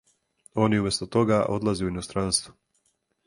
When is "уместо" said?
0.79-1.05